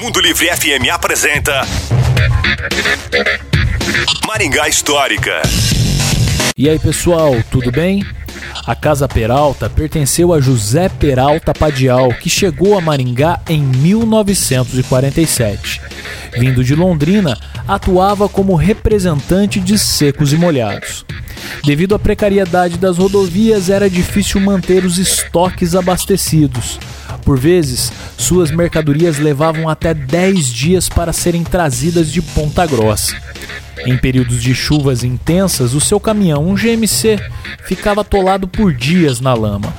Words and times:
Mundo 0.00 0.20
Livre 0.20 0.48
FM 0.48 0.88
apresenta 0.92 1.62
Maringá 4.26 4.68
Histórica. 4.68 5.42
E 6.56 6.68
aí 6.68 6.78
pessoal, 6.78 7.34
tudo 7.50 7.70
bem? 7.70 8.04
A 8.66 8.74
Casa 8.74 9.06
Peralta 9.08 9.70
pertenceu 9.70 10.32
a 10.32 10.40
José 10.40 10.88
Peralta 10.88 11.52
Padial, 11.52 12.14
que 12.14 12.30
chegou 12.30 12.78
a 12.78 12.80
Maringá 12.80 13.40
em 13.48 13.62
1947. 13.62 15.80
Vindo 16.38 16.62
de 16.62 16.74
Londrina, 16.74 17.38
atuava 17.66 18.28
como 18.28 18.54
representante 18.54 19.58
de 19.60 19.78
secos 19.78 20.32
e 20.32 20.36
molhados. 20.36 21.04
Devido 21.64 21.94
à 21.94 21.98
precariedade 21.98 22.76
das 22.78 22.98
rodovias, 22.98 23.70
era 23.70 23.90
difícil 23.90 24.40
manter 24.40 24.84
os 24.84 24.98
estoques 24.98 25.74
abastecidos. 25.74 26.78
Por 27.30 27.38
vezes, 27.38 27.92
suas 28.18 28.50
mercadorias 28.50 29.20
levavam 29.20 29.68
até 29.68 29.94
10 29.94 30.46
dias 30.48 30.88
para 30.88 31.12
serem 31.12 31.44
trazidas 31.44 32.10
de 32.10 32.20
Ponta 32.20 32.66
Grossa. 32.66 33.16
Em 33.86 33.96
períodos 33.96 34.42
de 34.42 34.52
chuvas 34.52 35.04
intensas, 35.04 35.72
o 35.72 35.80
seu 35.80 36.00
caminhão, 36.00 36.44
um 36.44 36.56
GMC, 36.56 37.20
ficava 37.62 38.00
atolado 38.00 38.48
por 38.48 38.74
dias 38.74 39.20
na 39.20 39.32
lama. 39.32 39.72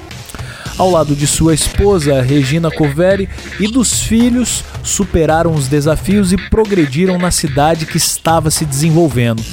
Ao 0.78 0.90
lado 0.90 1.14
de 1.14 1.28
sua 1.28 1.54
esposa, 1.54 2.22
Regina 2.22 2.72
Coveri, 2.72 3.28
e 3.60 3.68
dos 3.68 4.02
filhos, 4.02 4.64
superaram 4.82 5.54
os 5.54 5.68
desafios 5.68 6.32
e 6.32 6.38
progrediram 6.38 7.18
na 7.18 7.32
cidade 7.32 7.86
que 7.86 7.98
estava 7.98 8.50
se 8.50 8.64
desenvolvendo. 8.64 9.44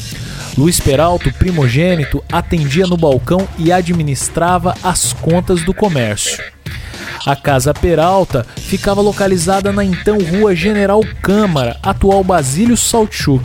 Luiz 0.57 0.79
Peralto, 0.79 1.33
primogênito, 1.33 2.23
atendia 2.31 2.87
no 2.87 2.97
balcão 2.97 3.49
e 3.59 3.73
administrava 3.73 4.77
as 4.85 5.13
contas 5.13 5.65
do 5.65 5.75
comércio. 5.75 6.41
A 7.29 7.37
Casa 7.37 7.75
Peralta 7.75 8.47
ficava 8.57 9.03
localizada 9.03 9.71
na 9.71 9.85
então 9.85 10.17
Rua 10.17 10.57
General 10.57 10.99
Câmara, 11.21 11.77
atual 11.83 12.25
Basílio 12.25 12.75
Saltchuk, 12.75 13.45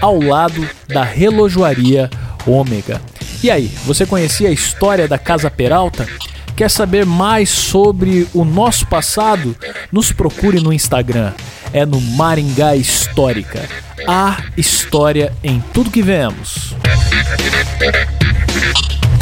ao 0.00 0.18
lado 0.18 0.66
da 0.88 1.04
relojoaria 1.04 2.08
Ômega. 2.46 2.98
E 3.42 3.50
aí, 3.50 3.70
você 3.84 4.06
conhecia 4.06 4.48
a 4.48 4.52
história 4.52 5.06
da 5.06 5.18
Casa 5.18 5.50
Peralta? 5.50 6.08
Quer 6.56 6.70
saber 6.70 7.04
mais 7.04 7.50
sobre 7.50 8.26
o 8.32 8.42
nosso 8.42 8.86
passado? 8.86 9.54
Nos 9.92 10.10
procure 10.12 10.58
no 10.58 10.72
Instagram. 10.72 11.34
É 11.74 11.84
no 11.84 12.00
Maringá 12.00 12.74
Histórica. 12.74 13.68
A 14.08 14.38
história 14.56 15.30
em 15.44 15.62
tudo 15.74 15.90
que 15.90 16.00
vemos. 16.00 16.74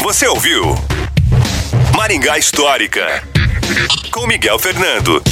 Você 0.01 0.28
ouviu 0.28 0.77
Maringá 1.97 2.39
Histórica 2.39 3.25
com 4.11 4.27
Miguel 4.27 4.59
Fernando. 4.59 5.23